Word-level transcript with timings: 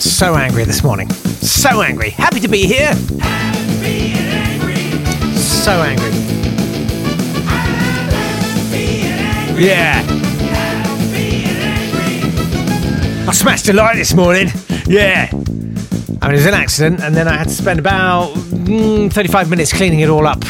So 0.00 0.34
angry 0.34 0.64
this 0.64 0.82
morning. 0.82 1.10
So 1.10 1.82
angry. 1.82 2.10
Happy 2.10 2.40
to 2.40 2.48
be 2.48 2.66
here. 2.66 2.94
So 5.34 5.72
angry. 5.82 6.10
Yeah. 9.62 10.02
I 13.28 13.32
smashed 13.32 13.68
a 13.68 13.72
light 13.72 13.96
this 13.96 14.14
morning. 14.14 14.48
Yeah. 14.86 15.28
I 15.32 15.34
mean, 15.34 16.12
it 16.22 16.32
was 16.32 16.46
an 16.46 16.54
accident, 16.54 17.00
and 17.00 17.14
then 17.14 17.26
I 17.26 17.36
had 17.36 17.48
to 17.48 17.54
spend 17.54 17.78
about 17.78 18.34
mm, 18.34 19.12
35 19.12 19.50
minutes 19.50 19.72
cleaning 19.72 20.00
it 20.00 20.08
all 20.08 20.26
up. 20.26 20.42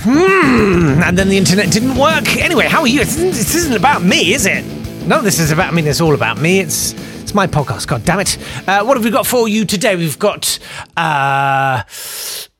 Hmm. 0.00 1.02
And 1.02 1.18
then 1.18 1.28
the 1.28 1.36
internet 1.36 1.70
didn't 1.70 1.96
work. 1.96 2.36
Anyway, 2.36 2.66
how 2.66 2.80
are 2.82 2.86
you? 2.86 3.00
This 3.00 3.54
isn't 3.54 3.76
about 3.76 4.02
me, 4.02 4.32
is 4.32 4.46
it? 4.46 4.64
No, 5.06 5.20
this 5.20 5.38
is 5.38 5.50
about. 5.50 5.72
I 5.72 5.74
mean, 5.74 5.86
it's 5.86 6.00
all 6.00 6.14
about 6.14 6.38
me. 6.38 6.60
It's 6.60 6.92
it's 7.28 7.34
my 7.34 7.46
podcast. 7.46 7.86
God 7.86 8.06
damn 8.06 8.20
it! 8.20 8.38
Uh, 8.66 8.82
what 8.84 8.96
have 8.96 9.04
we 9.04 9.10
got 9.10 9.26
for 9.26 9.48
you 9.48 9.66
today? 9.66 9.96
We've 9.96 10.18
got. 10.18 10.58
Uh, 10.96 11.82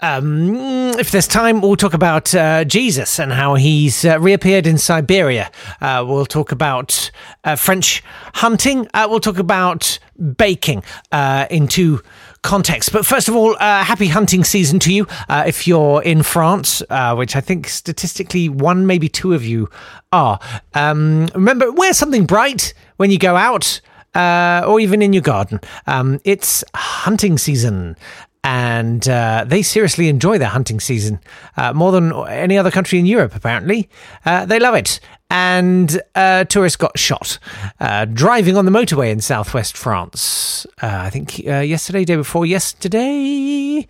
um, 0.00 0.54
if 0.98 1.10
there's 1.10 1.26
time, 1.26 1.62
we'll 1.62 1.74
talk 1.76 1.94
about 1.94 2.34
uh, 2.34 2.64
Jesus 2.64 3.18
and 3.18 3.32
how 3.32 3.54
he's 3.54 4.04
uh, 4.04 4.20
reappeared 4.20 4.66
in 4.66 4.76
Siberia. 4.76 5.50
Uh, 5.80 6.04
we'll 6.06 6.26
talk 6.26 6.52
about 6.52 7.10
uh, 7.44 7.56
French 7.56 8.02
hunting. 8.34 8.86
Uh, 8.92 9.06
we'll 9.08 9.20
talk 9.20 9.38
about 9.38 9.98
baking 10.36 10.82
uh, 11.12 11.46
in 11.50 11.66
two 11.66 12.02
contexts. 12.42 12.92
But 12.92 13.06
first 13.06 13.28
of 13.28 13.34
all, 13.34 13.56
happy 13.56 14.08
hunting 14.08 14.44
season 14.44 14.78
to 14.80 14.92
you 14.92 15.06
if 15.30 15.66
you're 15.66 16.02
in 16.02 16.22
France, 16.22 16.82
which 17.14 17.34
I 17.34 17.40
think 17.40 17.68
statistically 17.68 18.50
one, 18.50 18.86
maybe 18.86 19.08
two 19.08 19.32
of 19.32 19.44
you 19.44 19.70
are. 20.12 20.38
Um, 20.74 21.28
remember, 21.34 21.72
wear 21.72 21.94
something 21.94 22.26
bright 22.26 22.74
when 22.98 23.10
you 23.10 23.18
go 23.18 23.34
out. 23.34 23.80
Uh, 24.18 24.64
or 24.66 24.80
even 24.80 25.00
in 25.00 25.12
your 25.12 25.22
garden. 25.22 25.60
Um, 25.86 26.20
it's 26.24 26.64
hunting 26.74 27.38
season 27.38 27.96
and 28.42 29.08
uh, 29.08 29.44
they 29.46 29.62
seriously 29.62 30.08
enjoy 30.08 30.38
their 30.38 30.48
hunting 30.48 30.80
season 30.80 31.20
uh, 31.56 31.72
more 31.72 31.92
than 31.92 32.12
any 32.26 32.58
other 32.58 32.70
country 32.72 32.98
in 32.98 33.06
Europe. 33.06 33.36
Apparently, 33.36 33.88
uh, 34.24 34.44
they 34.44 34.58
love 34.58 34.74
it. 34.74 34.98
And 35.30 36.00
uh, 36.16 36.44
tourists 36.44 36.76
got 36.76 36.98
shot 36.98 37.38
uh, 37.78 38.06
driving 38.06 38.56
on 38.56 38.64
the 38.64 38.70
motorway 38.72 39.10
in 39.12 39.20
southwest 39.20 39.76
France. 39.76 40.66
I 40.80 41.10
think 41.10 41.38
yesterday, 41.38 42.04
day 42.04 42.16
before 42.16 42.44
yesterday, 42.44 43.86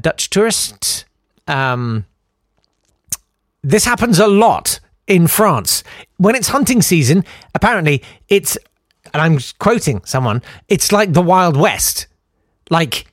Dutch 0.00 0.30
tourist. 0.30 1.04
Um, 1.46 2.06
this 3.62 3.84
happens 3.84 4.18
a 4.18 4.26
lot 4.26 4.80
in 5.06 5.26
France 5.26 5.84
when 6.16 6.34
it's 6.34 6.48
hunting 6.48 6.82
season. 6.82 7.24
Apparently, 7.54 8.02
it's 8.28 8.56
and 9.12 9.22
I'm 9.22 9.38
quoting 9.58 10.02
someone. 10.04 10.42
It's 10.68 10.92
like 10.92 11.12
the 11.12 11.22
Wild 11.22 11.56
West. 11.56 12.06
Like 12.70 13.06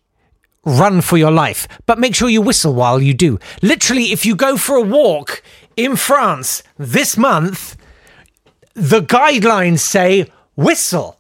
run 0.66 1.02
for 1.02 1.18
your 1.18 1.32
life, 1.32 1.68
but 1.86 2.00
make 2.00 2.16
sure 2.16 2.28
you 2.28 2.42
whistle 2.42 2.74
while 2.74 3.02
you 3.02 3.14
do. 3.14 3.40
Literally, 3.62 4.12
if 4.12 4.26
you 4.26 4.36
go 4.36 4.58
for 4.58 4.76
a 4.76 4.82
walk 4.82 5.44
in 5.78 5.96
France 5.96 6.64
this 6.78 7.16
month, 7.18 7.78
the 8.74 9.02
guidelines 9.02 9.80
say 9.80 10.30
whistle. 10.56 11.18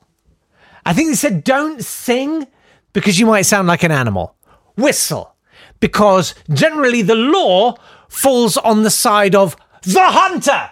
I 0.85 0.93
think 0.93 1.09
they 1.09 1.15
said 1.15 1.43
don't 1.43 1.83
sing 1.83 2.47
because 2.93 3.19
you 3.19 3.25
might 3.25 3.43
sound 3.43 3.67
like 3.67 3.83
an 3.83 3.91
animal. 3.91 4.35
Whistle. 4.75 5.35
Because 5.79 6.33
generally 6.51 7.01
the 7.01 7.15
law 7.15 7.75
falls 8.07 8.57
on 8.57 8.83
the 8.83 8.89
side 8.89 9.35
of 9.35 9.55
the 9.81 10.01
hunter. 10.01 10.71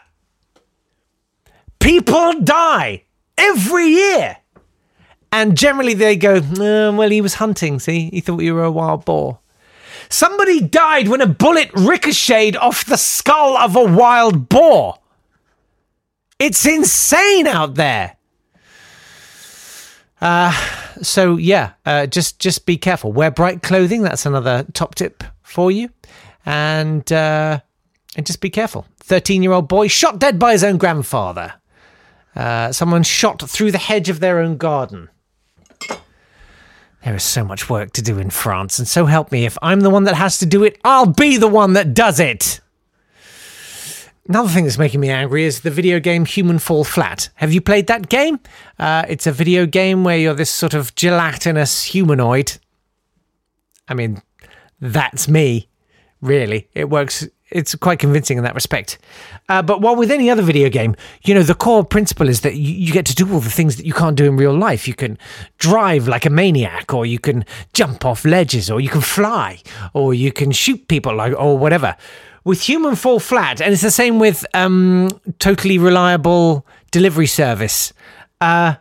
People 1.79 2.41
die 2.41 3.03
every 3.49 3.87
year. 3.87 4.37
And 5.31 5.57
generally 5.57 5.95
they 5.95 6.15
go, 6.15 6.35
"Uh, 6.35 6.93
well, 6.95 7.09
he 7.09 7.21
was 7.21 7.35
hunting, 7.35 7.79
see? 7.79 8.09
He 8.11 8.21
thought 8.21 8.41
you 8.41 8.53
were 8.53 8.63
a 8.63 8.71
wild 8.71 9.05
boar. 9.05 9.39
Somebody 10.09 10.61
died 10.61 11.07
when 11.07 11.21
a 11.21 11.27
bullet 11.27 11.71
ricocheted 11.73 12.55
off 12.57 12.85
the 12.85 12.97
skull 12.97 13.57
of 13.57 13.75
a 13.75 13.83
wild 13.83 14.47
boar. 14.49 14.99
It's 16.37 16.65
insane 16.65 17.47
out 17.47 17.75
there. 17.75 18.17
Uh, 20.21 20.53
so 21.01 21.37
yeah, 21.37 21.73
uh, 21.85 22.05
just 22.05 22.39
just 22.39 22.65
be 22.65 22.77
careful. 22.77 23.11
Wear 23.11 23.31
bright 23.31 23.63
clothing. 23.63 24.03
That's 24.03 24.25
another 24.25 24.65
top 24.73 24.95
tip 24.95 25.23
for 25.41 25.71
you. 25.71 25.89
And 26.45 27.11
uh, 27.11 27.59
and 28.15 28.25
just 28.25 28.39
be 28.39 28.49
careful. 28.49 28.85
Thirteen-year-old 28.99 29.67
boy 29.67 29.87
shot 29.87 30.19
dead 30.19 30.37
by 30.37 30.51
his 30.51 30.63
own 30.63 30.77
grandfather. 30.77 31.53
Uh, 32.35 32.71
someone 32.71 33.03
shot 33.03 33.47
through 33.47 33.71
the 33.71 33.77
hedge 33.77 34.09
of 34.09 34.19
their 34.19 34.39
own 34.39 34.57
garden. 34.57 35.09
There 37.03 37.15
is 37.15 37.23
so 37.23 37.43
much 37.43 37.69
work 37.69 37.91
to 37.93 38.01
do 38.01 38.17
in 38.17 38.29
France, 38.29 38.79
and 38.79 38.87
so 38.87 39.05
help 39.05 39.31
me, 39.31 39.45
if 39.45 39.57
I'm 39.61 39.81
the 39.81 39.89
one 39.89 40.05
that 40.05 40.15
has 40.15 40.37
to 40.39 40.45
do 40.45 40.63
it, 40.63 40.79
I'll 40.85 41.05
be 41.05 41.37
the 41.37 41.49
one 41.49 41.73
that 41.73 41.93
does 41.93 42.19
it. 42.19 42.61
Another 44.27 44.47
thing 44.47 44.63
that's 44.63 44.77
making 44.77 45.01
me 45.01 45.09
angry 45.09 45.43
is 45.43 45.61
the 45.61 45.69
video 45.69 45.99
game 45.99 46.23
Human 46.23 46.59
Fall 46.59 46.85
Flat. 46.85 47.29
Have 47.35 47.51
you 47.51 47.59
played 47.59 47.87
that 47.87 48.07
game? 48.07 48.39
Uh, 48.79 49.03
it's 49.09 49.27
a 49.27 49.33
video 49.33 49.65
game 49.65 50.05
where 50.05 50.17
you're 50.17 50.33
this 50.33 50.49
sort 50.49 50.73
of 50.73 50.95
gelatinous 50.95 51.83
humanoid. 51.83 52.53
I 53.89 53.95
mean, 53.95 54.21
that's 54.79 55.27
me, 55.27 55.67
really. 56.21 56.69
It 56.73 56.89
works 56.89 57.27
it's 57.53 57.75
quite 57.75 57.99
convincing 57.99 58.37
in 58.37 58.43
that 58.43 58.55
respect. 58.55 58.97
Uh, 59.47 59.61
but 59.61 59.81
while 59.81 59.95
with 59.95 60.11
any 60.11 60.29
other 60.29 60.41
video 60.41 60.69
game, 60.69 60.95
you 61.23 61.33
know, 61.33 61.43
the 61.43 61.55
core 61.55 61.85
principle 61.85 62.27
is 62.27 62.41
that 62.41 62.55
you, 62.55 62.73
you, 62.73 62.91
get 62.91 63.05
to 63.05 63.15
do 63.15 63.31
all 63.31 63.39
the 63.39 63.49
things 63.49 63.77
that 63.77 63.85
you 63.85 63.93
can't 63.93 64.17
do 64.17 64.25
in 64.25 64.35
real 64.35 64.53
life. 64.53 64.87
You 64.87 64.93
can 64.93 65.17
drive 65.57 66.07
like 66.07 66.25
a 66.25 66.29
maniac, 66.29 66.93
or 66.93 67.05
you 67.05 67.19
can 67.19 67.45
jump 67.73 68.05
off 68.05 68.25
ledges, 68.25 68.69
or 68.69 68.81
you 68.81 68.89
can 68.89 69.01
fly, 69.01 69.61
or 69.93 70.13
you 70.13 70.31
can 70.31 70.51
shoot 70.51 70.87
people, 70.87 71.15
like 71.15 71.33
or 71.37 71.57
whatever. 71.57 71.95
With 72.43 72.61
Human 72.61 72.95
Fall 72.95 73.19
Flat, 73.19 73.61
and 73.61 73.71
it's 73.71 73.81
the 73.81 73.91
same 73.91 74.19
with 74.19 74.45
um, 74.53 75.09
Totally 75.39 75.77
Reliable 75.77 76.65
Delivery 76.91 77.27
Service. 77.27 77.93
Uh, 78.41 78.75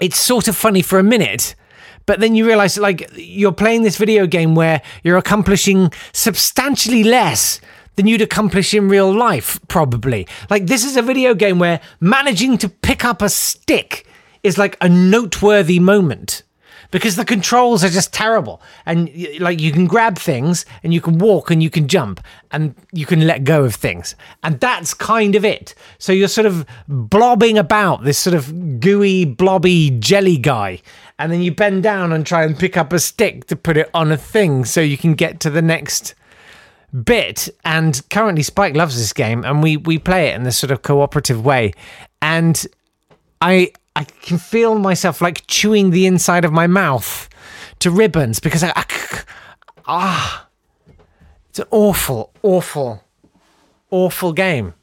it's 0.00 0.18
sort 0.18 0.46
of 0.46 0.54
funny 0.54 0.82
for 0.82 0.98
a 0.98 1.02
minute 1.02 1.56
but 2.06 2.20
then 2.20 2.34
you 2.34 2.46
realize 2.46 2.78
like 2.78 3.10
you're 3.14 3.52
playing 3.52 3.82
this 3.82 3.96
video 3.96 4.26
game 4.26 4.54
where 4.54 4.80
you're 5.02 5.16
accomplishing 5.16 5.92
substantially 6.12 7.04
less 7.04 7.60
than 7.96 8.06
you'd 8.06 8.22
accomplish 8.22 8.72
in 8.74 8.88
real 8.88 9.12
life, 9.12 9.58
probably. 9.68 10.28
Like, 10.48 10.66
this 10.66 10.84
is 10.84 10.96
a 10.96 11.02
video 11.02 11.34
game 11.34 11.58
where 11.58 11.80
managing 11.98 12.58
to 12.58 12.68
pick 12.68 13.04
up 13.04 13.22
a 13.22 13.28
stick 13.28 14.06
is 14.42 14.56
like 14.56 14.76
a 14.80 14.88
noteworthy 14.88 15.80
moment 15.80 16.42
because 16.90 17.16
the 17.16 17.24
controls 17.24 17.82
are 17.82 17.88
just 17.88 18.12
terrible. 18.12 18.62
And 18.84 19.10
like, 19.40 19.60
you 19.60 19.72
can 19.72 19.86
grab 19.86 20.18
things 20.18 20.66
and 20.82 20.94
you 20.94 21.00
can 21.00 21.18
walk 21.18 21.50
and 21.50 21.62
you 21.62 21.70
can 21.70 21.88
jump 21.88 22.20
and 22.52 22.74
you 22.92 23.06
can 23.06 23.26
let 23.26 23.44
go 23.44 23.64
of 23.64 23.74
things. 23.74 24.14
And 24.42 24.60
that's 24.60 24.94
kind 24.94 25.34
of 25.34 25.44
it. 25.44 25.74
So 25.98 26.12
you're 26.12 26.28
sort 26.28 26.46
of 26.46 26.66
blobbing 26.86 27.58
about 27.58 28.04
this 28.04 28.18
sort 28.18 28.34
of 28.34 28.78
gooey, 28.78 29.24
blobby 29.24 29.90
jelly 29.98 30.36
guy 30.36 30.80
and 31.18 31.32
then 31.32 31.40
you 31.40 31.52
bend 31.52 31.82
down 31.82 32.12
and 32.12 32.26
try 32.26 32.44
and 32.44 32.58
pick 32.58 32.76
up 32.76 32.92
a 32.92 32.98
stick 32.98 33.46
to 33.46 33.56
put 33.56 33.76
it 33.76 33.90
on 33.94 34.12
a 34.12 34.16
thing 34.16 34.64
so 34.64 34.80
you 34.80 34.98
can 34.98 35.14
get 35.14 35.40
to 35.40 35.50
the 35.50 35.62
next 35.62 36.14
bit, 37.04 37.48
and 37.64 38.00
currently 38.10 38.42
Spike 38.42 38.76
loves 38.76 38.96
this 38.96 39.12
game, 39.12 39.44
and 39.44 39.62
we 39.62 39.76
we 39.76 39.98
play 39.98 40.28
it 40.28 40.34
in 40.34 40.44
this 40.44 40.58
sort 40.58 40.70
of 40.70 40.82
cooperative 40.82 41.44
way, 41.44 41.72
and 42.22 42.66
I 43.40 43.72
I 43.94 44.04
can 44.04 44.38
feel 44.38 44.78
myself 44.78 45.20
like 45.20 45.46
chewing 45.46 45.90
the 45.90 46.06
inside 46.06 46.44
of 46.44 46.52
my 46.52 46.66
mouth 46.66 47.28
to 47.78 47.90
ribbons 47.90 48.40
because 48.40 48.62
I, 48.62 48.72
ah, 49.86 50.46
it's 51.48 51.58
an 51.58 51.66
awful, 51.70 52.32
awful, 52.42 53.02
awful 53.90 54.32
game. 54.32 54.74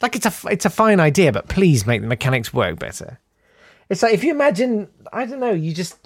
Like 0.00 0.16
it's 0.16 0.26
a 0.26 0.48
it's 0.48 0.64
a 0.64 0.70
fine 0.70 1.00
idea, 1.00 1.32
but 1.32 1.48
please 1.48 1.86
make 1.86 2.00
the 2.00 2.06
mechanics 2.06 2.52
work 2.52 2.78
better. 2.78 3.20
It's 3.88 4.02
like 4.02 4.14
if 4.14 4.22
you 4.22 4.30
imagine, 4.32 4.88
I 5.12 5.24
don't 5.24 5.40
know, 5.40 5.52
you 5.52 5.72
just 5.72 5.96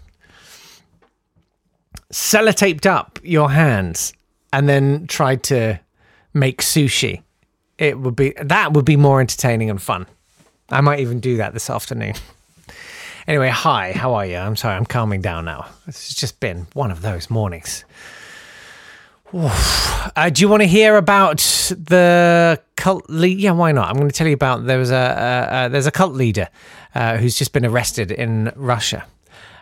sellotaped 2.13 2.87
up 2.87 3.19
your 3.23 3.51
hands 3.51 4.13
and 4.53 4.69
then 4.69 5.07
tried 5.07 5.43
to 5.45 5.81
make 6.35 6.63
sushi. 6.63 7.23
It 7.79 7.99
would 7.99 8.15
be 8.15 8.35
that 8.41 8.73
would 8.73 8.85
be 8.85 8.97
more 8.97 9.21
entertaining 9.21 9.71
and 9.71 9.81
fun. 9.81 10.07
I 10.69 10.81
might 10.81 11.01
even 11.01 11.21
do 11.21 11.39
that 11.39 11.53
this 11.53 11.69
afternoon. 11.71 12.15
Anyway, 13.29 13.51
hi, 13.51 13.93
how 13.93 14.15
are 14.15 14.27
you? 14.27 14.37
I'm 14.37 14.57
sorry, 14.57 14.77
I'm 14.77 14.85
calming 14.85 15.21
down 15.21 15.45
now. 15.45 15.67
It's 15.87 16.13
just 16.13 16.41
been 16.41 16.67
one 16.73 16.91
of 16.91 17.03
those 17.03 17.31
mornings. 17.31 17.85
Uh, 19.33 20.29
do 20.29 20.43
you 20.43 20.49
want 20.49 20.63
to 20.63 20.67
hear 20.67 20.97
about 20.97 21.39
the 21.71 22.61
cult? 22.83 23.07
Yeah, 23.09 23.53
why 23.53 23.71
not? 23.73 23.89
I'm 23.89 23.97
going 23.97 24.09
to 24.09 24.15
tell 24.15 24.27
you 24.27 24.35
about 24.35 24.67
there 24.67 24.79
was 24.79 24.91
a 24.91 24.97
uh, 24.97 25.55
uh, 25.57 25.69
there's 25.69 25.87
a 25.87 25.93
cult 25.93 26.15
leader 26.15 26.49
uh, 26.95 27.17
who's 27.17 27.37
just 27.37 27.53
been 27.53 27.65
arrested 27.65 28.11
in 28.11 28.53
Russia. 28.57 29.07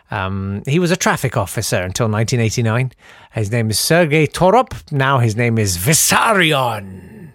Um, 0.09 0.63
he 0.67 0.79
was 0.79 0.91
a 0.91 0.97
traffic 0.97 1.37
officer 1.37 1.77
until 1.77 2.09
1989. 2.09 2.91
His 3.33 3.51
name 3.51 3.69
is 3.69 3.79
Sergei 3.79 4.27
Torop. 4.27 4.91
Now 4.91 5.19
his 5.19 5.35
name 5.35 5.57
is 5.57 5.77
Vissarion. 5.77 7.33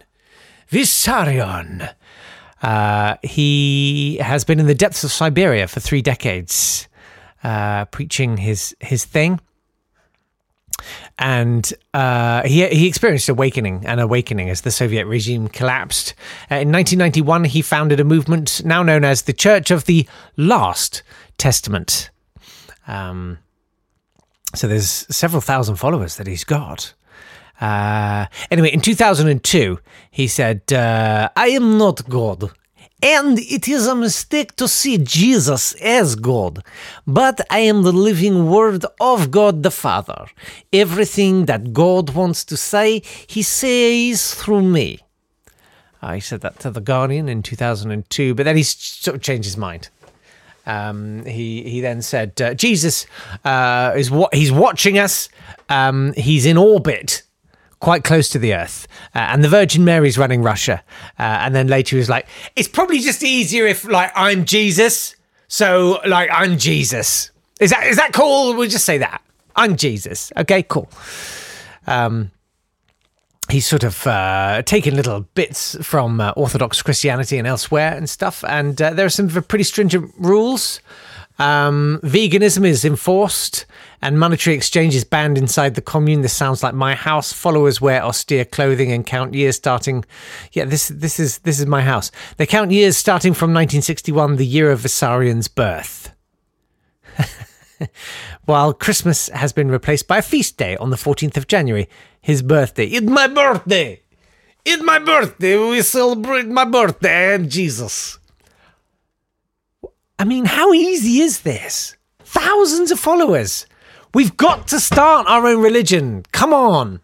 Vissarion. 0.70 1.94
Uh, 2.62 3.16
he 3.22 4.18
has 4.20 4.44
been 4.44 4.58
in 4.58 4.66
the 4.66 4.74
depths 4.74 5.04
of 5.04 5.12
Siberia 5.12 5.68
for 5.68 5.80
three 5.80 6.02
decades, 6.02 6.88
uh, 7.44 7.84
preaching 7.86 8.38
his 8.38 8.74
his 8.80 9.04
thing 9.04 9.40
and 11.18 11.72
uh, 11.94 12.42
he 12.42 12.66
he 12.68 12.86
experienced 12.86 13.28
awakening 13.28 13.84
and 13.86 14.00
awakening 14.00 14.50
as 14.50 14.62
the 14.62 14.70
Soviet 14.70 15.06
regime 15.06 15.48
collapsed. 15.48 16.14
Uh, 16.50 16.56
in 16.56 16.72
1991, 16.72 17.44
he 17.44 17.62
founded 17.62 18.00
a 18.00 18.04
movement 18.04 18.64
now 18.64 18.82
known 18.82 19.04
as 19.04 19.22
the 19.22 19.32
Church 19.32 19.70
of 19.70 19.86
the 19.86 20.06
Last 20.36 21.02
Testament. 21.38 22.10
Um, 22.86 23.38
so 24.54 24.68
there's 24.68 25.06
several 25.14 25.40
thousand 25.40 25.76
followers 25.76 26.16
that 26.16 26.26
he's 26.26 26.44
got. 26.44 26.92
Uh, 27.60 28.26
anyway, 28.50 28.70
in 28.70 28.80
2002, 28.80 29.78
he 30.10 30.28
said, 30.28 30.70
uh, 30.72 31.30
"I 31.34 31.48
am 31.48 31.78
not 31.78 32.06
God. 32.08 32.50
And 33.02 33.38
it 33.38 33.68
is 33.68 33.86
a 33.86 33.94
mistake 33.94 34.56
to 34.56 34.66
see 34.66 34.96
Jesus 34.96 35.74
as 35.74 36.16
God. 36.16 36.64
But 37.06 37.40
I 37.50 37.58
am 37.58 37.82
the 37.82 37.92
living 37.92 38.48
word 38.48 38.86
of 39.00 39.30
God 39.30 39.62
the 39.62 39.70
Father. 39.70 40.26
Everything 40.72 41.44
that 41.44 41.74
God 41.74 42.14
wants 42.14 42.44
to 42.46 42.56
say, 42.56 43.02
he 43.26 43.42
says 43.42 44.34
through 44.34 44.62
me. 44.62 45.00
I 46.00 46.20
said 46.20 46.40
that 46.40 46.58
to 46.60 46.70
The 46.70 46.80
Guardian 46.80 47.28
in 47.28 47.42
2002, 47.42 48.34
but 48.34 48.44
then 48.44 48.56
he 48.56 48.62
sort 48.62 49.16
of 49.16 49.22
changed 49.22 49.44
his 49.44 49.56
mind. 49.56 49.90
Um, 50.64 51.24
he 51.24 51.62
he 51.62 51.80
then 51.80 52.02
said, 52.02 52.40
uh, 52.42 52.54
"Jesus 52.54 53.06
uh, 53.44 53.92
is 53.96 54.10
what 54.10 54.34
he's 54.34 54.50
watching 54.50 54.98
us. 54.98 55.28
Um, 55.68 56.12
he's 56.14 56.44
in 56.44 56.56
orbit 56.56 57.22
quite 57.80 58.04
close 58.04 58.28
to 58.30 58.38
the 58.38 58.54
Earth, 58.54 58.86
uh, 59.14 59.18
and 59.18 59.44
the 59.44 59.48
Virgin 59.48 59.84
Mary's 59.84 60.18
running 60.18 60.42
Russia. 60.42 60.82
Uh, 61.18 61.22
and 61.22 61.54
then 61.54 61.66
later 61.66 61.96
he 61.96 61.98
was 61.98 62.08
like, 62.08 62.26
"It's 62.54 62.68
probably 62.68 63.00
just 63.00 63.22
easier 63.22 63.66
if 63.66 63.84
like 63.84 64.12
I'm 64.14 64.44
Jesus, 64.44 65.14
so 65.48 66.00
like 66.06 66.30
I'm 66.32 66.58
Jesus. 66.58 67.30
Is 67.60 67.70
that 67.70 67.86
is 67.86 67.96
that 67.96 68.12
cool? 68.12 68.54
We'll 68.54 68.68
just 68.68 68.84
say 68.84 68.98
that 68.98 69.22
I'm 69.54 69.76
Jesus. 69.76 70.32
Okay, 70.36 70.62
cool." 70.62 70.90
Um, 71.86 72.30
he's 73.48 73.66
sort 73.66 73.84
of 73.84 74.06
uh, 74.06 74.62
taken 74.62 74.96
little 74.96 75.20
bits 75.34 75.76
from 75.82 76.20
uh, 76.20 76.32
Orthodox 76.36 76.82
Christianity 76.82 77.38
and 77.38 77.46
elsewhere 77.46 77.94
and 77.94 78.08
stuff, 78.08 78.44
and 78.44 78.80
uh, 78.80 78.90
there 78.92 79.06
are 79.06 79.10
some 79.10 79.28
pretty 79.28 79.64
stringent 79.64 80.12
rules. 80.18 80.80
Um, 81.38 82.00
veganism 82.02 82.64
is 82.66 82.84
enforced 82.84 83.66
and 84.00 84.18
monetary 84.18 84.56
exchange 84.56 84.94
is 84.94 85.04
banned 85.04 85.36
inside 85.36 85.74
the 85.74 85.82
commune. 85.82 86.22
This 86.22 86.32
sounds 86.32 86.62
like 86.62 86.74
my 86.74 86.94
house. 86.94 87.32
Followers 87.32 87.80
wear 87.80 88.02
austere 88.02 88.44
clothing 88.44 88.90
and 88.92 89.06
count 89.06 89.34
years 89.34 89.56
starting. 89.56 90.04
Yeah, 90.52 90.64
this 90.64 90.88
this 90.88 91.20
is 91.20 91.38
this 91.38 91.60
is 91.60 91.66
my 91.66 91.82
house. 91.82 92.10
They 92.36 92.46
count 92.46 92.70
years 92.70 92.96
starting 92.96 93.34
from 93.34 93.50
1961, 93.50 94.36
the 94.36 94.46
year 94.46 94.70
of 94.70 94.80
Vissarion's 94.80 95.48
birth. 95.48 96.12
While 98.44 98.72
Christmas 98.72 99.28
has 99.28 99.52
been 99.52 99.70
replaced 99.70 100.08
by 100.08 100.18
a 100.18 100.22
feast 100.22 100.56
day 100.56 100.76
on 100.76 100.90
the 100.90 100.96
14th 100.96 101.36
of 101.36 101.46
January, 101.46 101.88
his 102.20 102.42
birthday. 102.42 102.86
It's 102.86 103.06
my 103.06 103.26
birthday! 103.26 104.00
It's 104.64 104.82
my 104.82 104.98
birthday! 104.98 105.58
We 105.58 105.82
celebrate 105.82 106.46
my 106.46 106.64
birthday 106.64 107.34
and 107.34 107.50
Jesus. 107.50 108.18
I 110.18 110.24
mean, 110.24 110.46
how 110.46 110.72
easy 110.72 111.20
is 111.20 111.40
this? 111.40 111.96
Thousands 112.20 112.90
of 112.90 112.98
followers. 112.98 113.66
We've 114.14 114.36
got 114.36 114.68
to 114.68 114.80
start 114.80 115.26
our 115.28 115.46
own 115.46 115.60
religion. 115.62 116.24
Come 116.32 116.54
on. 116.54 117.00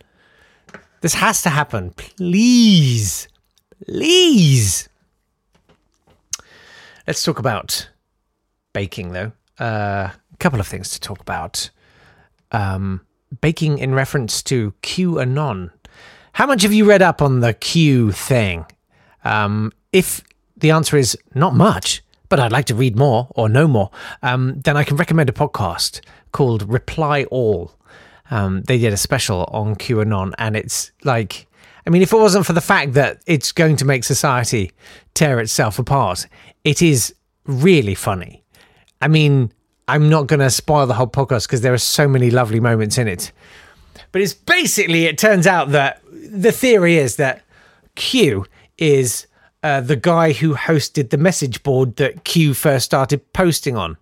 This 1.02 1.14
has 1.14 1.42
to 1.42 1.50
happen. 1.50 1.90
Please. 1.90 3.28
Please. 3.84 4.88
Let's 7.06 7.22
talk 7.22 7.38
about 7.38 7.90
baking, 8.72 9.12
though. 9.12 9.32
Uh, 9.58 10.10
a 10.32 10.36
couple 10.38 10.60
of 10.60 10.66
things 10.66 10.90
to 10.90 11.00
talk 11.00 11.20
about. 11.20 11.70
Um, 12.52 13.02
baking 13.40 13.78
in 13.78 13.94
reference 13.94 14.42
to 14.44 14.72
QAnon. 14.82 15.70
How 16.32 16.46
much 16.46 16.62
have 16.62 16.72
you 16.72 16.86
read 16.86 17.02
up 17.02 17.20
on 17.20 17.40
the 17.40 17.52
Q 17.52 18.12
thing? 18.12 18.64
Um, 19.24 19.72
if 19.92 20.22
the 20.56 20.70
answer 20.70 20.96
is 20.96 21.18
not 21.34 21.54
much, 21.54 22.01
but 22.32 22.40
I'd 22.40 22.50
like 22.50 22.64
to 22.64 22.74
read 22.74 22.96
more 22.96 23.28
or 23.36 23.46
know 23.46 23.68
more, 23.68 23.90
um, 24.22 24.58
then 24.62 24.74
I 24.74 24.84
can 24.84 24.96
recommend 24.96 25.28
a 25.28 25.34
podcast 25.34 26.00
called 26.32 26.66
Reply 26.66 27.24
All. 27.24 27.74
Um, 28.30 28.62
they 28.62 28.78
did 28.78 28.90
a 28.94 28.96
special 28.96 29.44
on 29.52 29.74
QAnon, 29.74 30.32
and 30.38 30.56
it's 30.56 30.92
like, 31.04 31.46
I 31.86 31.90
mean, 31.90 32.00
if 32.00 32.10
it 32.10 32.16
wasn't 32.16 32.46
for 32.46 32.54
the 32.54 32.62
fact 32.62 32.94
that 32.94 33.20
it's 33.26 33.52
going 33.52 33.76
to 33.76 33.84
make 33.84 34.02
society 34.02 34.72
tear 35.12 35.40
itself 35.40 35.78
apart, 35.78 36.26
it 36.64 36.80
is 36.80 37.14
really 37.44 37.94
funny. 37.94 38.42
I 39.02 39.08
mean, 39.08 39.52
I'm 39.86 40.08
not 40.08 40.26
going 40.26 40.40
to 40.40 40.48
spoil 40.48 40.86
the 40.86 40.94
whole 40.94 41.08
podcast 41.08 41.46
because 41.46 41.60
there 41.60 41.74
are 41.74 41.76
so 41.76 42.08
many 42.08 42.30
lovely 42.30 42.60
moments 42.60 42.96
in 42.96 43.08
it. 43.08 43.30
But 44.10 44.22
it's 44.22 44.32
basically, 44.32 45.04
it 45.04 45.18
turns 45.18 45.46
out 45.46 45.72
that 45.72 46.00
the 46.10 46.50
theory 46.50 46.96
is 46.96 47.16
that 47.16 47.42
Q 47.94 48.46
is 48.78 49.26
uh, 49.62 49.80
the 49.80 49.96
guy 49.96 50.32
who 50.32 50.54
hosted 50.54 51.10
the 51.10 51.18
message 51.18 51.62
board 51.62 51.96
that 51.96 52.24
Q 52.24 52.54
first 52.54 52.84
started 52.84 53.32
posting 53.32 53.76
on. 53.76 53.96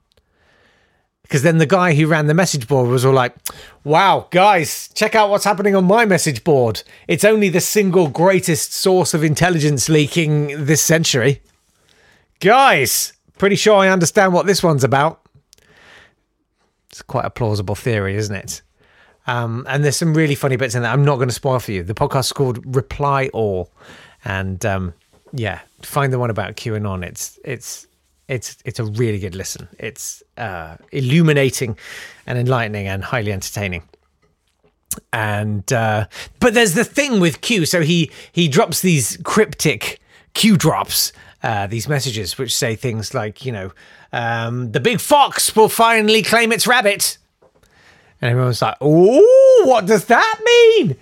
Because 1.23 1.43
then 1.43 1.59
the 1.59 1.67
guy 1.67 1.95
who 1.95 2.09
ran 2.09 2.26
the 2.26 2.35
message 2.35 2.67
board 2.67 2.88
was 2.88 3.05
all 3.05 3.12
like, 3.12 3.37
wow, 3.85 4.26
guys, 4.33 4.88
check 4.95 5.14
out 5.14 5.31
what's 5.31 5.45
happening 5.45 5.76
on 5.76 5.85
my 5.85 6.05
message 6.05 6.43
board. 6.43 6.83
It's 7.07 7.25
only 7.25 7.49
the 7.49 7.61
single 7.61 8.09
greatest 8.09 8.73
source 8.73 9.14
of 9.14 9.23
intelligence 9.23 9.88
leaking 9.88 10.64
this 10.64 10.83
century. 10.83 11.40
Guys, 12.40 13.12
pretty 13.38 13.55
sure 13.55 13.76
I 13.76 13.90
understand 13.90 14.33
what 14.33 14.47
this 14.47 14.62
one's 14.62 14.83
about. 14.83 15.21
It's 16.88 17.02
quite 17.02 17.26
a 17.26 17.31
plausible 17.31 17.76
theory, 17.76 18.17
isn't 18.17 18.35
it? 18.35 18.62
Um, 19.29 19.64
and 19.69 19.85
there's 19.85 19.97
some 19.97 20.14
really 20.14 20.35
funny 20.35 20.57
bits 20.57 20.75
in 20.75 20.83
there. 20.83 20.90
I'm 20.90 21.05
not 21.05 21.17
going 21.17 21.29
to 21.29 21.35
spoil 21.35 21.61
for 21.61 21.71
you. 21.71 21.85
The 21.85 21.95
podcast 21.95 22.35
called 22.35 22.75
Reply 22.75 23.29
All. 23.33 23.71
And 24.25 24.67
um, 24.67 24.95
yeah, 25.32 25.60
find 25.82 26.12
the 26.12 26.18
one 26.18 26.30
about 26.30 26.56
QAnon. 26.56 27.04
It's 27.04 27.38
it's 27.44 27.87
it's 28.28 28.56
it's 28.64 28.78
a 28.78 28.84
really 28.84 29.18
good 29.18 29.34
listen. 29.34 29.68
It's 29.78 30.22
uh, 30.37 30.76
illuminating 30.92 31.76
and 32.26 32.38
enlightening 32.38 32.87
and 32.87 33.02
highly 33.04 33.32
entertaining. 33.32 33.82
And 35.12 35.72
uh, 35.72 36.06
but 36.40 36.54
there's 36.54 36.75
the 36.75 36.84
thing 36.84 37.20
with 37.20 37.40
Q. 37.40 37.66
So 37.66 37.82
he 37.82 38.10
he 38.32 38.49
drops 38.49 38.80
these 38.80 39.18
cryptic 39.25 40.00
Q 40.34 40.56
drops, 40.56 41.12
uh, 41.42 41.66
these 41.66 41.88
messages 41.88 42.38
which 42.38 42.54
say 42.54 42.76
things 42.76 43.14
like 43.14 43.44
you 43.44 43.52
know 43.52 43.72
um, 44.12 44.72
the 44.72 44.80
big 44.80 45.00
fox 45.00 45.54
will 45.54 45.68
finally 45.68 46.22
claim 46.22 46.52
its 46.52 46.66
rabbit, 46.66 47.18
and 48.20 48.30
everyone's 48.30 48.62
like, 48.62 48.76
oh, 48.80 49.64
what 49.66 49.87
does 49.87 50.06
that 50.06 50.40
mean? 50.44 50.96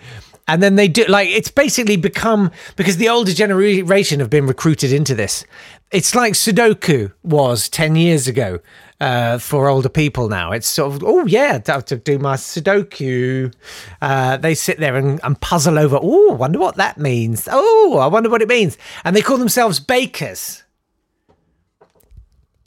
And 0.48 0.62
then 0.62 0.76
they 0.76 0.88
do 0.88 1.04
like 1.04 1.28
it's 1.28 1.50
basically 1.50 1.96
become 1.96 2.50
because 2.76 2.96
the 2.96 3.08
older 3.08 3.32
generation 3.32 4.18
have 4.18 4.30
been 4.30 4.46
recruited 4.46 4.92
into 4.92 5.14
this. 5.14 5.44
It's 5.90 6.14
like 6.14 6.32
Sudoku 6.32 7.12
was 7.22 7.68
ten 7.68 7.94
years 7.94 8.26
ago 8.26 8.58
uh, 9.00 9.38
for 9.38 9.68
older 9.68 9.90
people. 9.90 10.28
Now 10.28 10.52
it's 10.52 10.66
sort 10.66 10.94
of 10.94 11.04
oh 11.04 11.26
yeah, 11.26 11.58
to 11.58 11.96
do 11.96 12.18
my 12.18 12.36
Sudoku. 12.36 13.52
Uh, 14.00 14.38
they 14.38 14.54
sit 14.54 14.78
there 14.78 14.96
and, 14.96 15.20
and 15.22 15.40
puzzle 15.40 15.78
over. 15.78 15.98
Oh, 16.00 16.32
wonder 16.32 16.58
what 16.58 16.76
that 16.76 16.98
means. 16.98 17.46
Oh, 17.50 17.98
I 17.98 18.06
wonder 18.06 18.30
what 18.30 18.42
it 18.42 18.48
means, 18.48 18.78
and 19.04 19.14
they 19.14 19.22
call 19.22 19.36
themselves 19.36 19.78
bakers. 19.78 20.64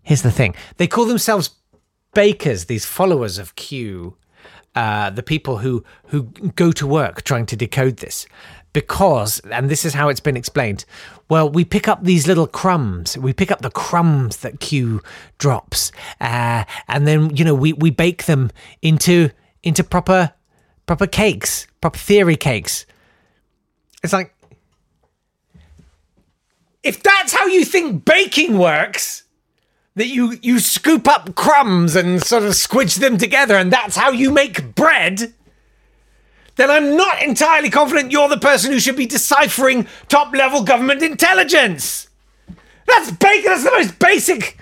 Here's 0.03 0.21
the 0.21 0.31
thing: 0.31 0.55
they 0.77 0.87
call 0.87 1.05
themselves 1.05 1.49
bakers. 2.13 2.65
These 2.65 2.85
followers 2.85 3.39
of 3.39 3.55
Q 3.55 4.17
uh, 4.75 5.09
the 5.09 5.23
people 5.23 5.57
who 5.57 5.83
who 6.07 6.23
go 6.55 6.71
to 6.71 6.87
work 6.87 7.23
trying 7.23 7.45
to 7.47 7.55
decode 7.55 7.97
this. 7.97 8.25
Because 8.73 9.39
and 9.51 9.69
this 9.69 9.83
is 9.83 9.93
how 9.93 10.07
it's 10.07 10.21
been 10.21 10.37
explained 10.37 10.85
well 11.27 11.49
we 11.49 11.65
pick 11.65 11.89
up 11.89 12.03
these 12.03 12.25
little 12.25 12.47
crumbs. 12.47 13.17
We 13.17 13.33
pick 13.33 13.51
up 13.51 13.61
the 13.61 13.69
crumbs 13.69 14.37
that 14.37 14.61
q 14.61 15.01
drops 15.37 15.91
uh, 16.21 16.63
and 16.87 17.05
then 17.05 17.35
you 17.35 17.43
know 17.43 17.53
we, 17.53 17.73
we 17.73 17.89
bake 17.89 18.25
them 18.25 18.49
into 18.81 19.29
into 19.61 19.83
proper 19.83 20.31
proper 20.85 21.05
cakes 21.05 21.67
proper 21.81 21.97
theory 21.97 22.37
cakes. 22.37 22.85
It's 24.03 24.13
like 24.13 24.33
if 26.81 27.03
that's 27.03 27.33
how 27.33 27.45
you 27.47 27.65
think 27.65 28.05
baking 28.05 28.57
works 28.57 29.23
that 29.95 30.07
you 30.07 30.37
you 30.41 30.59
scoop 30.59 31.07
up 31.07 31.35
crumbs 31.35 31.95
and 31.95 32.23
sort 32.23 32.43
of 32.43 32.51
squidge 32.51 32.99
them 32.99 33.17
together 33.17 33.57
and 33.57 33.71
that's 33.71 33.95
how 33.95 34.11
you 34.11 34.31
make 34.31 34.75
bread 34.75 35.33
then 36.55 36.69
I'm 36.69 36.95
not 36.95 37.23
entirely 37.23 37.69
confident 37.69 38.11
you're 38.11 38.29
the 38.29 38.37
person 38.37 38.71
who 38.71 38.79
should 38.79 38.95
be 38.95 39.05
deciphering 39.05 39.87
top 40.09 40.33
level 40.33 40.63
government 40.63 41.01
intelligence. 41.01 42.07
That's 42.87 43.11
basic. 43.11 43.45
That's 43.45 43.63
the 43.63 43.71
most 43.71 43.99
basic. 43.99 44.57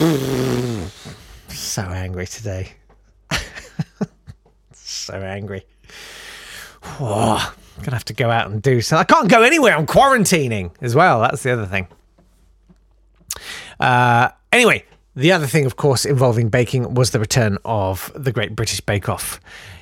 so 1.48 1.82
angry 1.82 2.26
today. 2.26 2.72
so 4.72 5.14
angry. 5.14 5.66
Oh, 6.98 7.54
I'm 7.76 7.84
gonna 7.84 7.96
have 7.96 8.04
to 8.06 8.14
go 8.14 8.30
out 8.30 8.50
and 8.50 8.62
do 8.62 8.80
so. 8.80 8.96
I 8.96 9.04
can't 9.04 9.28
go 9.28 9.42
anywhere. 9.42 9.76
I'm 9.76 9.86
quarantining 9.86 10.70
as 10.80 10.94
well. 10.94 11.20
That's 11.20 11.42
the 11.42 11.52
other 11.52 11.66
thing. 11.66 11.88
Uh, 13.80 14.28
anyway, 14.52 14.84
the 15.16 15.32
other 15.32 15.46
thing, 15.46 15.66
of 15.66 15.76
course, 15.76 16.04
involving 16.04 16.48
baking 16.48 16.94
was 16.94 17.10
the 17.10 17.18
return 17.18 17.58
of 17.64 18.12
the 18.14 18.30
Great 18.30 18.54
British 18.54 18.80
Bake 18.80 19.08
Off 19.08 19.40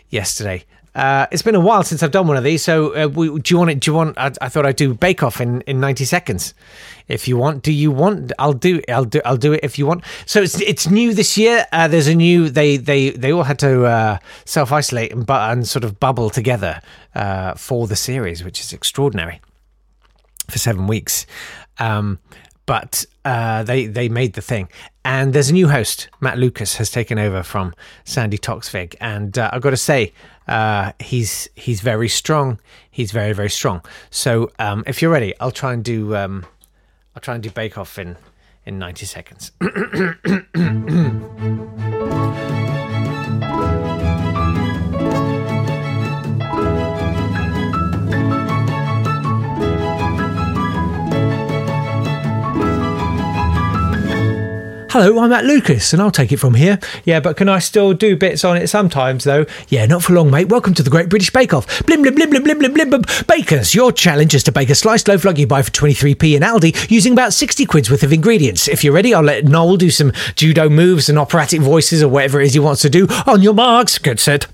yesterday. 0.08 0.64
Uh, 0.94 1.26
it's 1.30 1.42
been 1.42 1.54
a 1.54 1.60
while 1.60 1.84
since 1.84 2.02
I've 2.02 2.10
done 2.10 2.26
one 2.26 2.36
of 2.36 2.42
these, 2.42 2.62
so 2.62 2.94
uh, 2.96 3.06
we, 3.06 3.28
do 3.38 3.54
you 3.54 3.58
want 3.58 3.70
it? 3.70 3.78
Do 3.80 3.90
you 3.90 3.94
want? 3.94 4.18
I, 4.18 4.32
I 4.40 4.48
thought 4.48 4.66
I'd 4.66 4.74
do 4.74 4.94
Bake 4.94 5.22
Off 5.22 5.40
in, 5.40 5.60
in 5.60 5.78
ninety 5.78 6.04
seconds. 6.04 6.54
If 7.06 7.28
you 7.28 7.36
want, 7.36 7.62
do 7.62 7.72
you 7.72 7.92
want? 7.92 8.32
I'll 8.38 8.52
do. 8.52 8.80
I'll 8.88 9.04
do. 9.04 9.20
I'll 9.24 9.36
do 9.36 9.52
it 9.52 9.60
if 9.62 9.78
you 9.78 9.86
want. 9.86 10.02
So 10.26 10.42
it's 10.42 10.60
it's 10.60 10.90
new 10.90 11.14
this 11.14 11.38
year. 11.38 11.66
Uh, 11.70 11.86
there's 11.86 12.08
a 12.08 12.16
new. 12.16 12.48
They 12.48 12.78
they 12.78 13.10
they 13.10 13.32
all 13.32 13.44
had 13.44 13.60
to 13.60 13.84
uh, 13.84 14.18
self 14.44 14.72
isolate 14.72 15.12
and 15.12 15.24
but 15.24 15.52
and 15.52 15.68
sort 15.68 15.84
of 15.84 16.00
bubble 16.00 16.30
together 16.30 16.80
uh, 17.14 17.54
for 17.54 17.86
the 17.86 17.94
series, 17.96 18.42
which 18.42 18.58
is 18.58 18.72
extraordinary. 18.72 19.40
For 20.50 20.58
seven 20.58 20.86
weeks, 20.86 21.26
um, 21.78 22.18
but 22.68 23.06
uh, 23.24 23.62
they 23.62 23.86
they 23.86 24.10
made 24.10 24.34
the 24.34 24.42
thing. 24.42 24.68
And 25.02 25.32
there's 25.32 25.48
a 25.48 25.54
new 25.54 25.68
host, 25.68 26.10
Matt 26.20 26.38
Lucas, 26.38 26.76
has 26.76 26.90
taken 26.90 27.18
over 27.18 27.42
from 27.42 27.74
Sandi 28.04 28.36
Toksvig, 28.36 28.94
and 29.00 29.38
uh, 29.38 29.48
I've 29.52 29.62
got 29.62 29.70
to 29.70 29.78
say, 29.78 30.12
uh, 30.46 30.92
he's 31.00 31.48
he's 31.54 31.80
very 31.80 32.08
strong. 32.08 32.60
He's 32.90 33.10
very 33.10 33.32
very 33.32 33.50
strong. 33.50 33.82
So 34.10 34.52
um, 34.58 34.84
if 34.86 35.00
you're 35.00 35.10
ready, 35.10 35.34
I'll 35.40 35.50
try 35.50 35.72
and 35.72 35.82
do 35.82 36.14
um, 36.14 36.44
I'll 37.16 37.22
try 37.22 37.34
and 37.34 37.42
do 37.42 37.50
Bake 37.50 37.78
Off 37.78 37.98
in 37.98 38.16
in 38.66 38.78
90 38.78 39.06
seconds. 39.06 39.50
Hello, 55.00 55.20
I'm 55.20 55.30
Matt 55.30 55.44
Lucas, 55.44 55.92
and 55.92 56.02
I'll 56.02 56.10
take 56.10 56.32
it 56.32 56.38
from 56.38 56.54
here. 56.54 56.80
Yeah, 57.04 57.20
but 57.20 57.36
can 57.36 57.48
I 57.48 57.60
still 57.60 57.94
do 57.94 58.16
bits 58.16 58.44
on 58.44 58.56
it 58.56 58.66
sometimes, 58.66 59.22
though? 59.22 59.46
Yeah, 59.68 59.86
not 59.86 60.02
for 60.02 60.12
long, 60.12 60.28
mate. 60.28 60.48
Welcome 60.48 60.74
to 60.74 60.82
the 60.82 60.90
Great 60.90 61.08
British 61.08 61.30
Bake 61.30 61.54
Off. 61.54 61.68
Blim, 61.84 62.04
blim, 62.04 62.16
blim, 62.16 62.32
blim, 62.32 62.42
blim, 62.42 62.58
blim, 62.58 62.74
blim, 62.74 62.90
blim. 62.90 63.26
Bakers, 63.28 63.76
your 63.76 63.92
challenge 63.92 64.34
is 64.34 64.42
to 64.42 64.50
bake 64.50 64.70
a 64.70 64.74
sliced 64.74 65.06
loaf 65.06 65.24
like 65.24 65.38
you 65.38 65.46
buy 65.46 65.62
for 65.62 65.70
23p 65.70 66.34
in 66.34 66.42
Aldi 66.42 66.90
using 66.90 67.12
about 67.12 67.32
60 67.32 67.64
quid's 67.66 67.92
worth 67.92 68.02
of 68.02 68.12
ingredients. 68.12 68.66
If 68.66 68.82
you're 68.82 68.92
ready, 68.92 69.14
I'll 69.14 69.22
let 69.22 69.44
Noel 69.44 69.76
do 69.76 69.90
some 69.90 70.10
judo 70.34 70.68
moves 70.68 71.08
and 71.08 71.16
operatic 71.16 71.60
voices 71.60 72.02
or 72.02 72.08
whatever 72.08 72.40
it 72.40 72.46
is 72.46 72.54
he 72.54 72.58
wants 72.58 72.82
to 72.82 72.90
do. 72.90 73.06
On 73.28 73.40
your 73.40 73.54
marks, 73.54 73.98
get 73.98 74.18
set. 74.18 74.48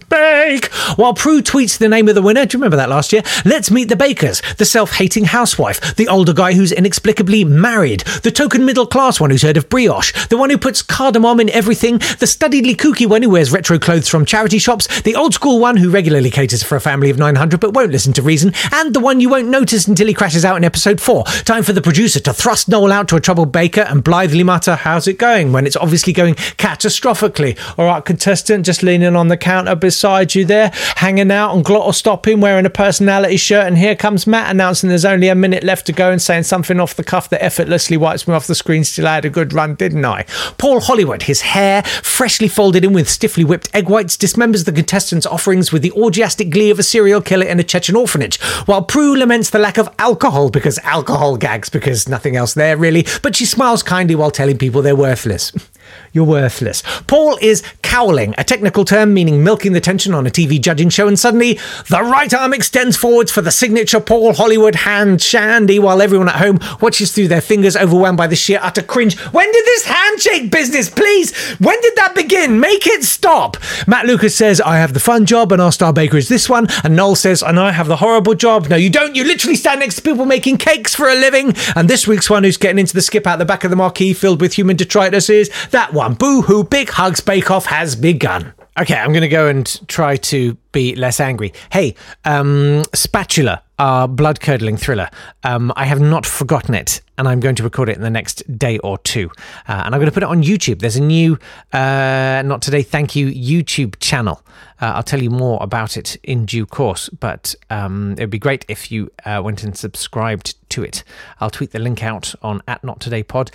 While 0.45 1.15
Prue 1.15 1.41
tweets 1.41 1.79
the 1.79 1.89
name 1.89 2.07
of 2.07 2.15
the 2.15 2.21
winner, 2.21 2.45
do 2.45 2.55
you 2.55 2.61
remember 2.61 2.77
that 2.77 2.91
last 2.91 3.15
year? 3.15 3.23
Let's 3.47 3.71
meet 3.71 3.89
the 3.89 3.97
bakers. 3.97 4.43
The 4.59 4.67
self 4.67 4.93
hating 4.93 5.25
housewife, 5.25 5.97
the 5.97 6.07
older 6.09 6.35
guy 6.35 6.53
who's 6.53 6.71
inexplicably 6.71 7.45
married, 7.45 8.01
the 8.23 8.31
token 8.31 8.67
middle 8.67 8.87
class 8.87 9.19
one 9.19 9.31
who's 9.31 9.41
heard 9.41 9.57
of 9.57 9.71
brioche, 9.71 10.13
the 10.29 10.37
one 10.37 10.51
who 10.51 10.59
puts 10.59 10.83
cardamom 10.83 11.41
in 11.41 11.49
everything, 11.51 11.97
the 11.97 12.27
studiedly 12.27 12.77
kooky 12.77 13.07
one 13.07 13.23
who 13.23 13.31
wears 13.31 13.53
retro 13.53 13.79
clothes 13.79 14.07
from 14.09 14.27
charity 14.27 14.59
shops, 14.59 15.01
the 15.01 15.17
old 15.17 15.33
school 15.33 15.61
one 15.61 15.79
who 15.79 15.89
regularly 15.91 16.31
caters 16.31 16.63
for 16.63 16.77
a 16.77 16.81
family 16.81 17.09
of 17.09 17.17
900 17.19 17.59
but 17.59 17.73
won't 17.73 17.93
listen 17.93 18.13
to 18.13 18.21
reason, 18.21 18.53
and 18.73 18.93
the 18.95 19.01
one 19.01 19.21
you 19.21 19.31
won't 19.31 19.49
notice 19.49 19.89
until 19.89 20.07
he 20.09 20.13
crashes 20.15 20.45
out 20.45 20.59
in 20.59 20.65
episode 20.65 21.01
4. 21.01 21.25
Time 21.45 21.63
for 21.63 21.73
the 21.73 21.81
producer 21.81 22.21
to 22.21 22.35
thrust 22.35 22.69
Noel 22.69 22.93
out 22.93 23.09
to 23.09 23.17
a 23.17 23.21
troubled 23.21 23.51
baker 23.51 23.81
and 23.81 24.05
blithely 24.05 24.43
mutter, 24.43 24.77
How's 24.77 25.09
it 25.09 25.19
going? 25.19 25.53
when 25.53 25.67
it's 25.67 25.77
obviously 25.77 26.13
going 26.13 26.35
catastrophically. 26.35 27.59
All 27.79 27.87
right, 27.87 28.05
contestant, 28.05 28.67
just 28.67 28.83
leaning 28.83 29.17
on 29.17 29.29
the 29.29 29.37
counter 29.39 29.75
beside 29.75 30.34
you 30.35 30.45
there, 30.45 30.71
hanging 30.97 31.31
out 31.31 31.51
on 31.51 31.63
glottal 31.63 31.95
stopping, 31.95 32.41
wearing 32.41 32.67
a 32.67 32.71
personality 32.71 33.37
shirt, 33.37 33.67
and 33.67 33.79
here 33.79 33.97
comes 33.97 34.27
Matt 34.27 34.51
announcing 34.51 34.89
there's 34.89 35.05
only 35.05 35.29
a 35.29 35.35
minute 35.35 35.65
left 35.65 35.87
to 35.87 35.93
go 35.93 36.11
and 36.11 36.21
saying 36.21 36.45
something 36.45 36.81
off 36.81 36.95
the 36.95 37.05
cuff 37.05 37.29
that 37.31 37.43
effortlessly 37.43 37.97
wipes 37.97 38.27
me 38.27 38.35
off 38.35 38.47
the 38.47 38.55
screen. 38.55 38.85
Still, 38.85 39.07
I 39.07 39.17
had 39.17 39.25
a 39.25 39.31
good 39.31 39.53
run, 39.53 39.75
didn't 39.75 40.05
I? 40.05 40.25
Paul 40.59 40.81
Hollywood, 40.81 41.23
his 41.23 41.43
hair 41.43 41.83
freshly 41.83 42.49
folded 42.49 42.85
in 42.85 42.93
with 42.93 43.09
stiffly 43.09 43.45
whipped 43.45 43.75
egg 43.75 43.89
whites, 43.89 44.17
dismembers 44.17 44.65
the 44.65 44.73
contestants' 44.73 45.27
offerings 45.27 45.73
with 45.73 45.83
the 45.83 45.93
orgiastic 45.93 46.51
glee 46.51 46.71
of 46.71 46.79
a 46.79 46.83
serial 46.83 47.21
killer 47.21 47.47
in 47.47 47.61
a 47.61 47.65
Chechen 47.65 47.97
orphanage, 47.97 48.41
while 48.67 48.83
Prue 48.83 49.17
laments 49.17 49.51
the 49.51 49.59
lack 49.59 49.79
of 49.79 49.89
alcohol 49.99 50.51
because 50.51 50.79
alcohol 50.81 51.37
gags, 51.37 51.69
because 51.69 52.09
nothing 52.09 52.37
else 52.37 52.55
there 52.55 52.77
really, 52.77 53.07
but 53.23 53.37
she 53.37 53.45
smiles 53.45 53.83
kindly 53.83 54.15
while 54.15 54.31
telling 54.31 54.59
people 54.59 54.83
they're 54.83 54.97
worthless. 54.97 55.53
You're 56.13 56.25
worthless. 56.25 56.83
Paul 57.07 57.39
is 57.43 57.63
cowling, 57.95 58.35
a 58.39 58.43
technical 58.43 58.85
term 58.85 59.15
meaning 59.15 59.45
milking 59.45 59.73
the 59.73 59.81
tension 59.81 60.15
on 60.15 60.27
a 60.27 60.31
TV 60.31 60.61
judging 60.61 60.89
show, 60.89 61.07
and 61.07 61.17
suddenly 61.17 61.61
the 61.89 62.03
right 62.03 62.35
arm 62.35 62.53
extends 62.53 62.97
forwards 62.97 63.31
for 63.31 63.41
the 63.41 63.53
signature 63.53 64.01
Paul 64.01 64.35
Hollywood 64.35 64.75
hand 64.75 65.23
shandy 65.23 65.79
while 65.79 66.03
everyone 66.03 66.29
at 66.29 66.35
home 66.35 66.59
watches 66.81 67.13
through 67.13 67.29
their 67.29 67.41
fingers, 67.41 67.77
overwhelmed 67.77 68.19
by 68.19 68.27
the 68.27 68.35
sheer 68.35 68.59
utter 68.61 68.83
cringe. 68.83 69.17
When 69.31 69.47
did 69.53 69.65
this 69.65 69.85
handshake 69.85 70.51
business, 70.51 70.91
please? 70.91 71.33
When 71.61 71.81
did 71.83 71.95
that 71.95 72.17
begin? 72.17 72.59
Make 72.59 72.85
it 72.89 73.05
stop. 73.05 73.59
Matt 73.87 74.07
Lucas 74.07 74.35
says, 74.35 74.61
I 74.61 74.79
have 74.79 74.93
the 74.93 74.99
fun 74.99 75.25
job, 75.25 75.53
and 75.53 75.63
our 75.63 75.71
star 75.71 75.93
baker 75.93 76.17
is 76.17 76.29
this 76.29 76.51
one. 76.51 76.67
And 76.83 76.97
Noel 76.97 77.15
says, 77.15 77.45
and 77.45 77.61
I 77.61 77.71
have 77.71 77.87
the 77.87 77.99
horrible 77.99 78.35
job. 78.35 78.69
No, 78.69 78.75
you 78.75 78.91
don't. 78.91 79.15
You 79.15 79.23
literally 79.23 79.55
stand 79.55 79.79
next 79.79 79.95
to 79.95 80.03
people 80.03 80.27
making 80.27 80.57
cakes 80.57 80.97
for 80.97 81.09
a 81.09 81.15
living. 81.15 81.55
And 81.77 81.89
this 81.89 82.09
week's 82.09 82.29
one 82.29 82.43
who's 82.43 82.57
getting 82.57 82.81
into 82.81 82.95
the 82.95 83.03
skip 83.03 83.25
out 83.25 83.39
the 83.39 83.45
back 83.45 83.63
of 83.63 83.71
the 83.71 83.77
marquee 83.77 84.15
filled 84.15 84.41
with 84.41 84.55
human 84.55 84.75
detritus 84.75 85.31
is 85.31 85.49
that 85.71 85.93
one. 85.93 86.15
Boo 86.15 86.43
hoo, 86.43 86.65
Big 86.65 86.91
Hugs 86.91 87.21
Bake 87.21 87.53
Off 87.53 87.67
has 87.67 87.84
begun. 87.93 88.53
Okay, 88.79 88.97
I'm 88.97 89.13
going 89.13 89.23
to 89.23 89.29
go 89.29 89.47
and 89.47 89.89
try 89.89 90.17
to 90.17 90.55
be 90.73 90.97
less 90.97 91.21
angry. 91.21 91.53
Hey, 91.71 91.95
um, 92.25 92.83
Spatula, 92.93 93.63
our 93.79 94.09
blood 94.09 94.41
curdling 94.41 94.77
thriller. 94.77 95.09
Um, 95.45 95.73
I 95.77 95.85
have 95.85 96.01
not 96.01 96.27
forgotten 96.27 96.75
it, 96.75 97.01
and 97.17 97.29
I'm 97.29 97.39
going 97.39 97.55
to 97.55 97.63
record 97.63 97.89
it 97.89 97.97
in 97.97 98.03
the 98.03 98.11
next 98.11 98.43
day 98.59 98.79
or 98.79 98.99
two. 98.99 99.31
Uh, 99.69 99.83
and 99.85 99.95
I'm 99.95 100.01
going 100.01 100.07
to 100.07 100.13
put 100.13 100.25
it 100.25 100.29
on 100.29 100.43
YouTube. 100.43 100.81
There's 100.81 100.97
a 100.97 101.03
new 101.03 101.39
uh, 101.73 102.43
Not 102.45 102.63
Today 102.63 102.83
Thank 102.83 103.15
You 103.15 103.29
YouTube 103.29 104.01
channel. 104.01 104.43
Uh, 104.81 104.93
I'll 104.97 105.03
tell 105.05 105.23
you 105.23 105.31
more 105.31 105.59
about 105.63 105.97
it 105.97 106.17
in 106.25 106.45
due 106.45 106.67
course, 106.67 107.09
but 107.09 107.55
um, 107.71 108.13
it 108.19 108.21
would 108.21 108.31
be 108.31 108.41
great 108.41 108.65
if 108.69 108.91
you 108.91 109.11
uh, 109.25 109.41
went 109.45 109.63
and 109.63 109.77
subscribed 109.77 110.57
to 110.71 110.83
it. 110.83 111.05
I'll 111.41 111.51
tweet 111.51 111.71
the 111.71 111.79
link 111.79 112.03
out 112.03 112.35
on 112.43 112.61
at 112.67 112.83
Not 112.83 113.01
Today 113.01 113.23
Pod, 113.23 113.53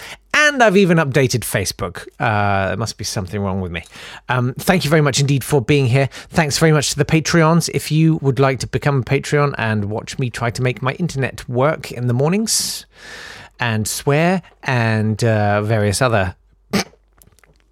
and 0.53 0.63
I've 0.63 0.77
even 0.77 0.97
updated 0.97 1.41
Facebook. 1.41 2.07
Uh, 2.19 2.69
there 2.69 2.77
must 2.77 2.97
be 2.97 3.03
something 3.03 3.39
wrong 3.41 3.61
with 3.61 3.71
me. 3.71 3.83
Um, 4.27 4.53
thank 4.55 4.83
you 4.83 4.89
very 4.89 5.01
much 5.01 5.19
indeed 5.19 5.43
for 5.43 5.61
being 5.61 5.85
here. 5.87 6.07
Thanks 6.11 6.57
very 6.57 6.71
much 6.71 6.91
to 6.91 6.97
the 6.97 7.05
Patreons. 7.05 7.69
If 7.73 7.91
you 7.91 8.17
would 8.17 8.39
like 8.39 8.59
to 8.59 8.67
become 8.67 9.01
a 9.01 9.03
Patreon 9.03 9.55
and 9.57 9.85
watch 9.85 10.19
me 10.19 10.29
try 10.29 10.49
to 10.51 10.61
make 10.61 10.81
my 10.81 10.93
internet 10.93 11.47
work 11.47 11.91
in 11.91 12.07
the 12.07 12.13
mornings 12.13 12.85
and 13.59 13.87
swear 13.87 14.41
and 14.63 15.23
uh, 15.23 15.61
various 15.61 16.01
other 16.01 16.35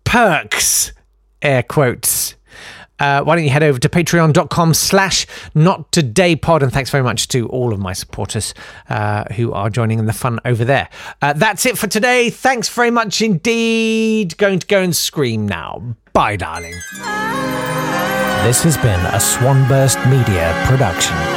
perks, 0.03 0.93
air 1.41 1.63
quotes 1.63 2.36
uh, 2.99 3.23
why 3.23 3.35
don't 3.35 3.43
you 3.43 3.49
head 3.49 3.63
over 3.63 3.79
to 3.79 3.89
patreon.com 3.89 4.73
slash 4.73 5.25
not 5.53 5.91
today 5.91 6.35
pod 6.35 6.63
and 6.63 6.71
thanks 6.71 6.89
very 6.89 7.03
much 7.03 7.27
to 7.29 7.47
all 7.49 7.73
of 7.73 7.79
my 7.79 7.93
supporters 7.93 8.53
uh, 8.89 9.23
who 9.33 9.53
are 9.53 9.69
joining 9.69 9.99
in 9.99 10.05
the 10.05 10.13
fun 10.13 10.39
over 10.45 10.65
there. 10.65 10.89
Uh, 11.21 11.33
that's 11.33 11.65
it 11.65 11.77
for 11.77 11.87
today. 11.87 12.29
Thanks 12.29 12.69
very 12.69 12.91
much 12.91 13.21
indeed. 13.21 14.37
Going 14.37 14.59
to 14.59 14.67
go 14.67 14.81
and 14.81 14.95
scream 14.95 15.47
now. 15.47 15.95
Bye, 16.13 16.35
darling. 16.35 16.73
This 18.43 18.63
has 18.63 18.77
been 18.77 18.99
a 19.07 19.19
Swanburst 19.19 19.97
Media 20.07 20.53
production. 20.67 21.36